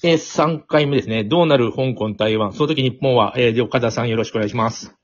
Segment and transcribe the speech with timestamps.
[0.00, 1.24] えー、3回目ですね。
[1.24, 2.52] どうなる香港、台湾。
[2.52, 4.94] その時日本は、えー、岡田さんよろしくお願いします。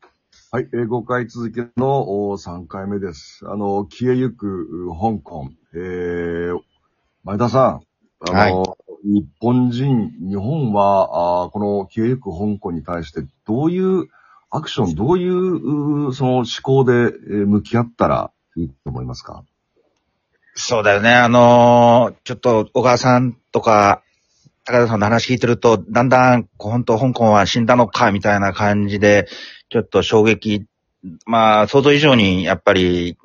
[0.53, 3.41] はい、えー、5回続きのお3回目です。
[3.49, 5.51] あの、消えゆく香港。
[5.75, 6.61] えー、
[7.25, 7.81] 前田さん、
[8.33, 14.07] あの、日本人、日本は、あーこの消えゆく香港に対してどういう
[14.51, 19.43] アクション、どういう、うその思考で、えー向き合ったらいいと思いますか？
[20.55, 21.13] そうだよね。
[21.13, 24.03] あのーちょっと小川さんとか、
[24.67, 29.29] 高田さんの話聞いてると、だんだん、本当香港は死んだのか、みたいな感じで、
[29.69, 30.65] ちょっと衝撃、
[31.27, 33.19] まあ、想像以上に、やっぱり、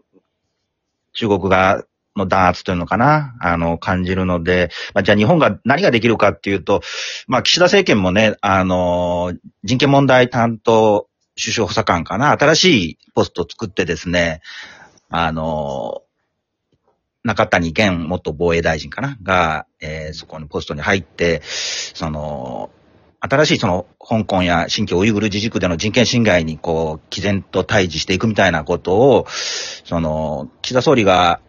[1.13, 1.85] 中国が、
[2.17, 6.81] の弾圧というのかな、あの、感じるので、まあ、じゃあ日本が何ができるかっていうと、
[7.27, 11.07] まあ、岸田政権もね、あの、人権問題担当
[11.41, 14.41] 首相補佐官かな、新しいポストを作ってですね、
[15.09, 16.01] あの、
[17.23, 19.17] 中谷元元防衛大臣かな？
[19.21, 22.69] が、えーそこのポストに入って、その、
[23.21, 31.41] 新しいその、香港や新疆ウイグル自治区での人権侵害にこう、毅然と対峙していくみたいなことを、その、岸田総理が、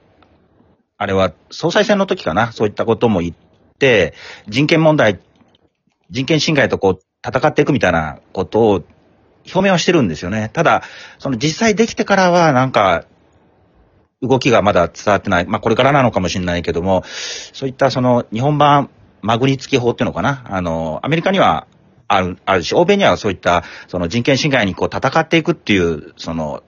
[0.99, 3.35] あれは総裁選の時かな、そういったことも言っ
[3.79, 4.15] て、
[4.49, 5.21] 人権問題、
[6.11, 8.83] 人権侵害とこう、戦っていくみたいなことを
[9.55, 10.51] 表明はしてるんですよね。
[10.53, 10.83] ただ、
[11.19, 13.05] その実際できてからはなんか、
[14.23, 15.47] 動きがまだ伝わってない。
[15.47, 17.05] まあ、これからなのかもしれないけども、
[17.53, 18.91] そういったその日本版
[19.23, 20.45] マグニツキ法っていうのかな。
[20.47, 21.67] あの、アメリカには
[22.09, 26.63] ある、あるし、欧米にはそういったその人権侵害にこう戦っていくっていう、その、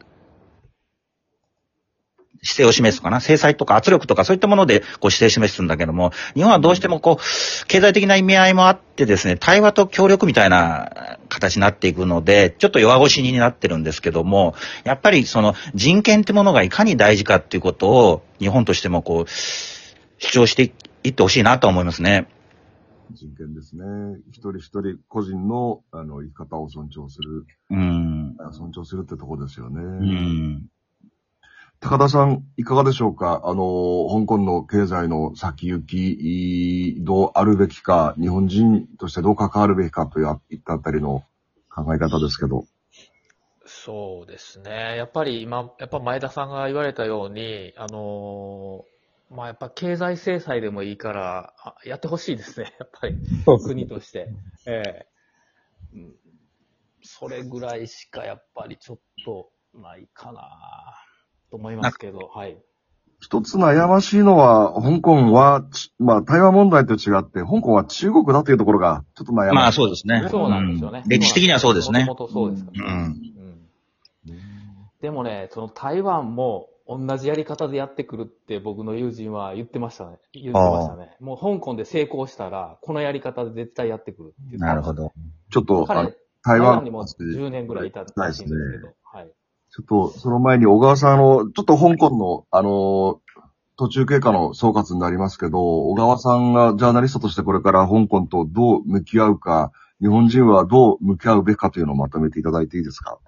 [2.45, 3.21] 姿勢を示すかな？
[3.21, 14.55] 制裁とか圧力とかそういったものでこう姿勢を示すんだけども、日本はどうしてもこう、経済的な意味合いもあってですね、対話と協力みたいな形になっていくので、ちょっと弱腰になってるんですけども、
[14.85, 19.31] やっぱりその人権ってものがいかに大事かっていうことを日本としてもこう、
[20.19, 20.73] 主張して
[21.05, 22.29] いってほしいなと思いますね。
[23.13, 23.85] 人権ですね。
[24.31, 28.37] 一人一人個人の、あの、生き方を尊重する、うん。
[28.53, 29.81] 尊重するってとこですよね。
[29.81, 30.67] うん。
[31.83, 33.43] 高田さん、いかがでしょうか？
[33.45, 41.25] あの、香港の経済の先行き、どうあるべきか、日本人としてどう関わるべきかといったあたりの
[41.69, 42.67] 考え方ですけど。
[43.67, 44.97] そうですね。
[44.97, 48.93] やっぱり今、やっぱ前田さんが言われたように、あのー
[49.35, 52.75] まあやっぱ経済制裁でもいいから、あやってほしいですね。
[52.79, 53.17] やっぱり、
[53.65, 54.29] 国として。
[54.67, 55.07] ええ
[55.95, 56.15] うん
[57.05, 60.95] それぐらいしかやっぱりちょっとないかな
[61.53, 62.57] と思いますけど、はい。
[63.21, 69.55] 一つ悩ましいのは、香港は、ちまあ、台湾問題と違って、香港は中国だというところが、ちょっと悩ましい。
[69.55, 70.27] まあそうですね。
[70.31, 71.03] そうなんですよね。
[71.05, 72.17] うん歴史的にはそうですねも。
[72.17, 72.93] ともとそうですからね。
[72.95, 73.33] うん
[75.03, 80.19] でもね、その台湾も同じやり方でやってくるって僕の友人は言ってましたね。
[80.33, 81.17] 言ってましたね。
[81.21, 84.95] もう香港で成功したら、このやり方で絶対やってくるって言ってましたなるほ。
[84.95, 85.13] ど。
[85.51, 85.87] ちょっと、
[86.45, 88.95] 台湾にも10年ぐらいいたらしいんですけど。
[89.75, 93.21] ちょっと、その前に小川さん、あの、ちょっと香港の、あの、
[93.79, 103.19] 途中経過の総括になりますけど、小川さんがジャーナリストとしてこれから香港とどう向き合うか、日本人はどう向き合うべきかというのをまとめていただいていいですか？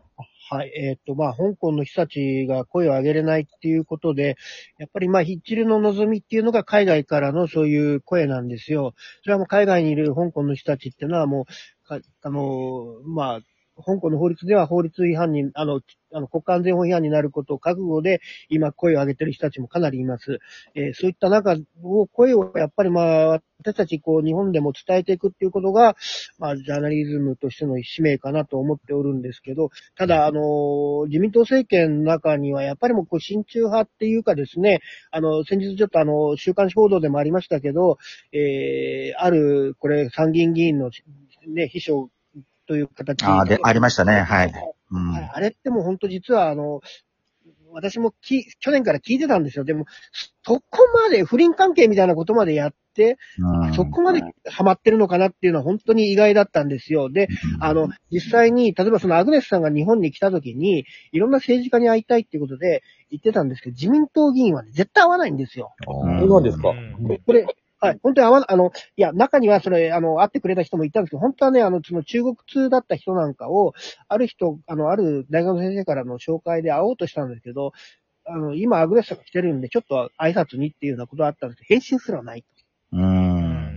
[0.51, 0.73] はい。
[0.77, 4.37] えっ、と、まあ、香港の人たちが声を上げれないっていうことで、
[4.79, 8.95] やっぱりまあ、ひっちりの望みっていうのが海外からのそういう声なんですよ。
[9.23, 11.47] それはもう海外にいる香港の人たちっていうのはも
[11.89, 13.41] う、あの、まあ、
[13.83, 15.81] 香港の法律では法律違反に、あの、
[16.13, 20.39] あの国家安全法違反になることを覚悟で、今声を上げている人たちもかなりいます。
[20.75, 25.97] えーそういった中を、声をやっぱりまあ、私たちこう、日本でも伝えていくっていうことが、
[26.39, 34.81] まあ、ジャーナリズムとしての使命かなと思っておるんですけど、ただ、あの、自民党政権の中には、やっぱりも、こう、親中派っていうかですね、
[35.11, 37.99] あの、先日ちょっとあの、週刊誌報道でもありましたけど、
[38.33, 40.91] えー、ある、これ、参議院議員の、
[41.47, 42.11] ね、秘書
[42.67, 44.21] という形ああ、で、ありましたね。
[44.21, 44.53] はい。
[44.91, 45.13] うん。
[45.13, 46.81] はい、あれってもう本当実はあの、
[47.75, 49.65] 私もき去年から聞いてたんですよ。
[49.65, 49.85] でも、
[50.45, 50.63] そこ
[50.95, 57.11] まで不倫関係みたいなことまでやって、うんそこまでハマってるのかなっていうのは本当に意外だったんですよ。
[57.11, 57.27] で、
[57.59, 65.75] あの、実際に、例えばそのアグネスさんが日本に来た時に、いろんな政治家に会いたいっていうことで言ってたんですけど、自民党議員はね、絶対会わないんですよ。
[65.89, 66.73] うんそうなんですか
[67.27, 67.47] これ、
[67.85, 73.75] はい、本当に会わな、あの、いや、中にはそれ、あの、会ってくれた人もいたんですけど、本当はね、あの、その中国通だった人なんかを、
[74.09, 77.73] ある人、あの、ある大学の先生からの紹介で会おうとしたんですけど、
[78.27, 82.45] あの、今アグレッサーが来てるんで、ちょっと挨拶にっていうようなことがあったんですけど、返信すらない。
[82.45, 82.54] うん。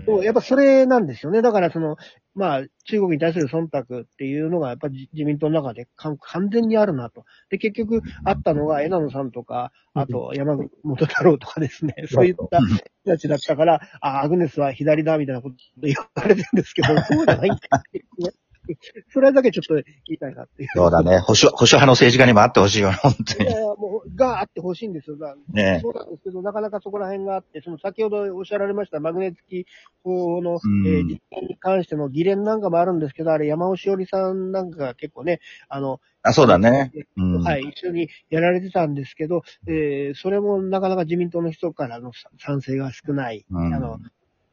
[0.08, 1.42] そうやっぱそれなんですよね。
[1.42, 1.98] だからその、
[2.34, 6.18] まあ、中国に対する忖度っていうのが、やっぱり自民党の中で完
[6.50, 7.26] 全にあるなと。
[7.50, 18.32] で、結局、あったのが枝野さんとか、あと山本太郎とかですね、そういった人たちだったから、あ、アグネスは左だみたいなこと言われてるんですけど、そうじゃないんだっていうね。
[19.14, 20.70] それだけちょっと言いたいなっていう。
[20.74, 21.20] そうだね。
[21.20, 23.50] 保守、保守派の政治家にもあってほしいよね、本当に。
[23.50, 25.18] いやいや、もう、があってほしいんですよ。
[25.52, 29.68] ねそうなんですけど、なかなかそこら辺があって、その先ほどおっしゃられましたマグネ付き
[30.04, 35.40] 法の、うん、えー、実験に関しての議連なんかもあるんですけど、あれ山尾しおりさんなんかが結構ね、
[35.70, 36.92] あの、あ、そうだね。
[37.16, 43.46] うん、はい、一緒にやられてたんですけど、えー、それもなかなか自民党の人からの賛成が少ない。
[43.50, 44.00] うん、あの、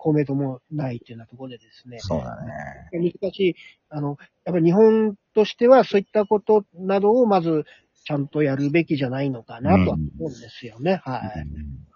[0.04, 1.98] 公明党もないっていうようなところでですね。
[1.98, 2.52] そうだね。
[2.92, 3.56] 難しい、
[3.88, 7.64] あの、やっぱり日本としてはそういったことなどをまず
[8.04, 11.00] ちゃんとやるべきじゃないのかなと思うんですよね。
[11.06, 11.46] うん、はい。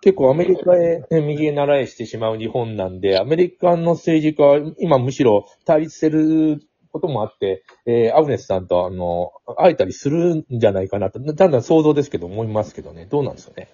[0.00, 13.04] 結構アメリカへ右へ習いしてしまう日本なんで、アメリカの政治家は今むしろ対立してることもあって、えー、アグネスさんとあの、会えたりするんじゃないかなと、だんだん想像ですけど思いますけどね。
[13.04, 13.68] どうなんですかね。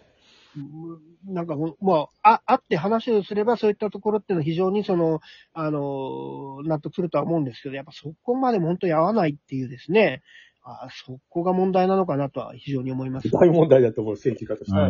[1.25, 5.21] なんかもう、あ、会って話をすればそういったところっていうのは非常にその、
[5.53, 10.23] あの、納得するとは思うんですけど、やっぱそこまで本当に合わないっていうですね、
[10.67, 13.31] あそこが問題なのかなとは非常に思います。
[13.31, 14.79] 大問題だと思う、政治家として。
[14.79, 14.89] は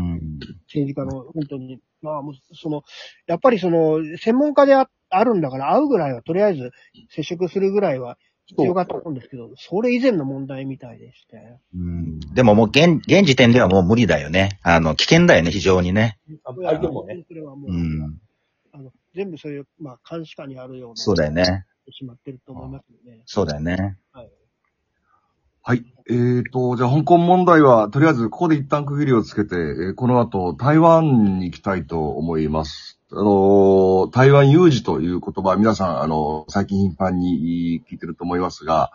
[0.69, 1.81] 政治家の、本当に。
[2.00, 2.22] まあ、
[2.52, 2.82] その、
[3.26, 6.70] やっぱりその、専門家でああるんだから会うぐらいは、とりあえず
[7.11, 11.58] 接触するぐらいは必要かと思うんですけど、それ以前の問題みたいでして。
[11.75, 12.20] うん。
[12.20, 14.61] でももう現、現時点ではもう無理だよね。
[14.62, 16.19] あの、危険だよね、非常にね。
[16.44, 17.25] 相手もね。
[17.26, 18.20] それはもう、うん、
[18.73, 20.96] あの、全部そういう、まあ、監視下にあるような。
[20.96, 21.64] そうだよね。
[21.91, 23.23] しまってると思いますよね。
[23.26, 23.99] そうだよね。
[24.12, 24.31] はい。
[25.62, 25.85] はい。
[26.11, 33.00] えーと、じゃあ香港問題は、とりあえずここで一旦区切りをつけて、えー、この後台湾に行きたいと思います。
[33.16, 38.90] あの、台湾有事という言葉、皆さん、あの、最近頻繁に聞いてると思いますが、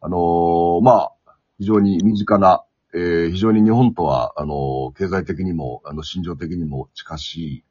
[0.00, 2.62] あの、まあ、非常に身近な、
[2.94, 7.64] えー、非常に日本とは、あの、経済的にも、あの、心情的にも近し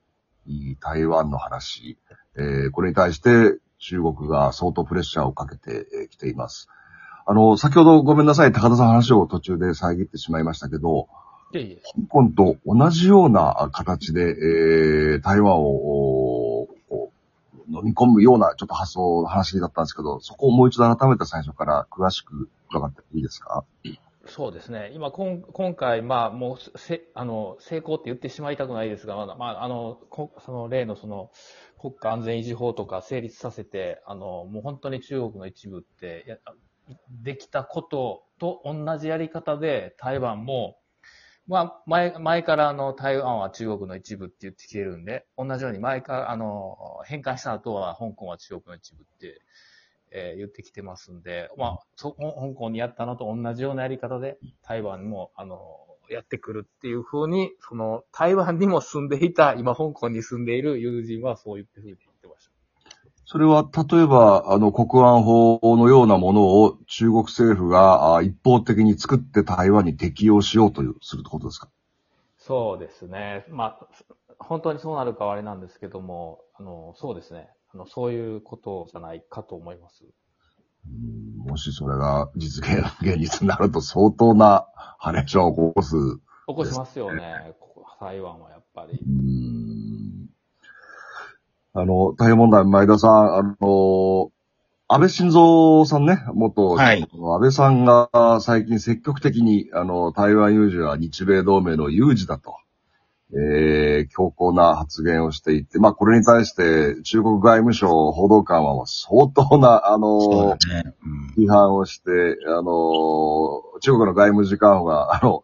[0.45, 1.97] い台湾の話、
[2.36, 6.68] えー、これに対して中国が相当プレッシャーをかけてきています。
[7.25, 11.07] あの、先ほどごめんなさい、高田さん話を途中で遮ってしまいましたけど、
[11.53, 16.68] 香港と同じような形で、えー、台湾を
[17.68, 23.63] 飲み込むようなちょっと発想の話だったんですけど、そこをもう一度改めて最初から詳しく伺っていいですか？
[24.27, 24.92] そうですね。
[24.95, 30.00] 今、今今回、まあ、もう、せ、あの、成功って言ってしまいたくないですが、まだ、まあ、あの、
[30.44, 31.30] その例のその、
[31.80, 36.42] 国家安全維持法とか成立させて、あの、もう本当に中国の一部って、
[37.21, 40.77] できたことと同じやり方で台湾も
[41.47, 49.42] まあ、前、前からあの、台湾は中国の一部って言ってきてるんで、同じように前から、あの、返還した後は香港は中国の一部って、
[50.12, 55.57] えー、言ってきてますんで、まあ、そ、香港にやったのと同じようなやり方で、台湾も、あの、
[56.09, 61.95] やってくるっていうふうに、その、台湾にも住んでいた、今香港に住んでいる友人はそう言ってふうに
[63.27, 71.69] それは、例えば、あの、国安法のようなものを中国政府が一方的に作って台湾に適用しようとするってことですか？
[72.38, 73.45] そうですね。
[73.50, 73.88] まあ、
[74.38, 77.50] 本当にそうなるかはあれなんですけども、あの、そうですね。
[77.74, 80.04] あの、そういうことじゃないかと思います。
[81.38, 84.68] もしそれが実現、現実になると相当な
[85.00, 86.01] ハレーションを起こす、ね、
[86.48, 87.56] 起こしますよね。
[88.00, 89.00] 台湾はやっぱり。
[89.00, 89.65] うん
[91.77, 94.31] あの、大変問題、前田さん、あの、
[94.88, 102.56] 安倍晋三さんね、元、はい、安倍さんが最近積極的に、あの、台湾有事は日米同盟の有事だと、
[103.33, 110.94] えー、強硬な発言をしていて、まあ、これに対して中国外務省報道官は相当な、あの、ね。
[111.35, 115.44] うん、批判をして、あの、中国の外務次官が、あの、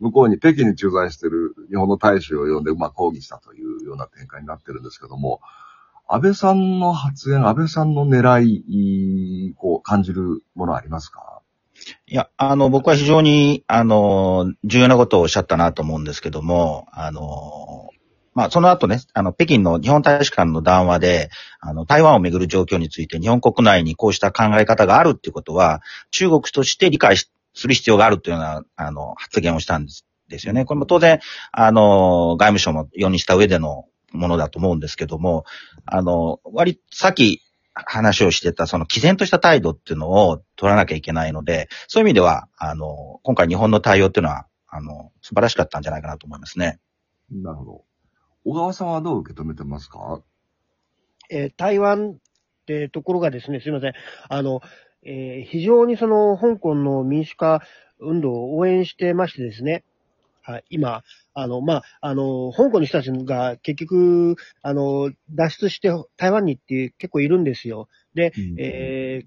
[0.00, 5.40] 向こうに北京に駐在している日本の大使を呼んで、まあ、抗議したというような展開になってるんですけども、
[6.08, 11.42] 安倍さんの発言、安倍さんの狙い、こう、感じるものありますか？
[12.06, 17.90] いや、あの、僕は非常に、あの、重要なことをおっしゃったなと思うんですけども、あの、
[18.34, 21.30] まあ、その後ね、あの、北京の日本大使館の談話で、
[21.60, 25.80] あの、台湾をめぐる状況について日本国内にこうした考え方があるっていうことは、
[26.10, 30.64] 中国として理解しする必要があるというような、あの、発言をしたんですですよね。
[30.64, 31.18] これも当然、
[31.50, 35.44] あの、外務省も容認した上でのものだと思うんですけども、
[35.86, 37.42] あの、割、さっき
[37.74, 46.78] 話をしてた、その、毅然とした態度っていうのを取らなきゃいけないので、そういう意味では、あの、今回日本の対応っていうのは、あの、素晴らしかったんじゃないかなと思いますね。
[47.30, 47.84] なるほど。
[48.44, 50.22] 小川さんはどう受け止めてますか？
[51.28, 52.16] えー台湾っ
[52.66, 53.92] てところがですね、すいません。
[54.28, 54.60] あの、
[55.04, 57.62] えー非常にその、香港の民主化
[57.98, 59.84] 運動を応援してましてですね。
[60.42, 61.02] はい、今、
[61.34, 67.88] あの、まあ、あの、香港の人たちが結局、あの、脱出して台湾にって結構いるんですよ。
[68.14, 69.26] で、えー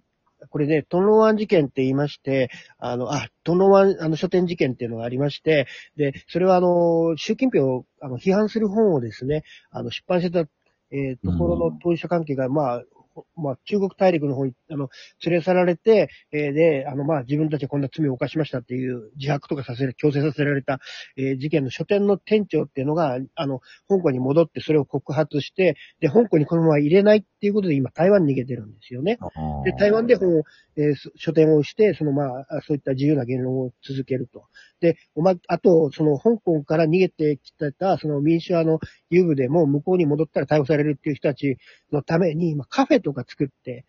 [0.49, 10.49] これね、トンロワン事件って言いまして、あの、あ、トンロワン、あの、書店事件っていうのがありまして、で、それはあの、習近平をあの批判する本をですね、あの、出版してた、
[10.91, 13.02] えーところの当事者関係が、まあ、ほ
[13.35, 14.89] まあ、中国大陸の方に、あの、
[15.25, 20.79] 連れ去られて、えーで、あの、まあ、自分たちはこんな罪を犯しましたっていう自白とかさせる、強制させられた、
[21.17, 29.17] えー事件の書店の店長っていうのが、あの、香港に戻ってそれを告発して、で、香港にこのまま入れないっていうことで今台湾に逃げてるんですよね。
[29.65, 30.43] で、台湾で本を、
[30.77, 34.45] えーそ書店をして、そのまあ、あそういった自由な言論を続けると。
[34.79, 38.79] で、おま、あと、その香港から逃げてきてた、その民主派の
[39.13, 41.57] 遊具でも向こうに戻ったら逮捕されるっていう人たち
[41.91, 43.85] のために、まあ、カフェとか作って、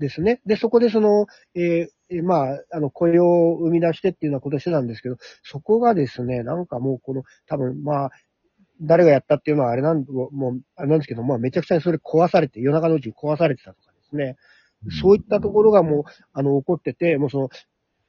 [0.00, 0.40] ですね。
[0.46, 8.10] で、そこでその、えーえーまあ、あの、雇用を生み出してっていうようなことをしてたんですけど、そこがですね、なんかもうこの、多分まあ、
[8.80, 14.36] 誰がやったっていうのはあれなん、もう、あれなんですけど、まあ、めちゃくちゃにそれ壊されて、夜中のうちに壊されてたとかですね。
[15.02, 17.48] そういったところがもう、あの、起こってて、もうその、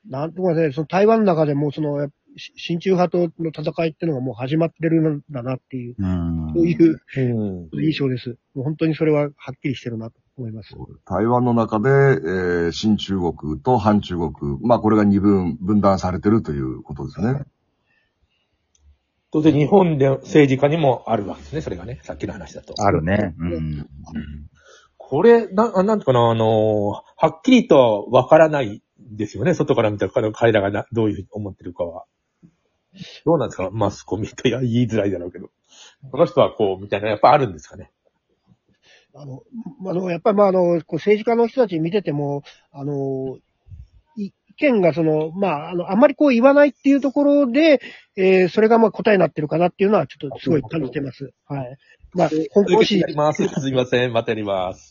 [0.09, 7.01] なんとかね、その台湾の中でもうその、し親中派との戦いっていうのがもう始まってるんだなっていう、うんそういう
[7.73, 7.83] うん。
[7.83, 8.37] 印象です。
[8.53, 10.75] もう本当にそれははっきりしてるなと思います。
[11.05, 17.43] 台湾の中で、えー新中国と反中国、まあこれが二分、分断されてるということですね。
[19.31, 21.99] 当然日本で政治家にもあるわけですね、それがね。
[22.03, 22.75] さっきの話だと。
[22.77, 23.33] あるね。
[23.39, 23.87] うん。
[24.97, 29.53] これ、な、なんていうかな、あの、はっきりとわからないですよね。
[29.53, 32.05] 外から見たら彼らがなどういうふうに思ってるかは。
[33.25, 33.69] どうなんですか？
[33.71, 35.49] マスコミといや言いづらいだろうけど。
[36.11, 37.91] この人はこう、みたいな、やっぱあるんですかね？
[39.13, 39.43] あの、
[39.87, 43.37] あの、やっぱりまあ、あの、こう政治家の人たち見てても、あの、
[44.17, 47.81] い意見がその、まあ、あの、あんまりこう言わないっていうところで、
[48.15, 51.31] えーそれがまあ答えになってるかなっていうのはちょっとすごい感じてます。
[51.45, 51.77] はい。
[52.13, 52.99] まあ、香港続けて市。
[52.99, 54.11] すいません。
[54.13, 54.79] またやります。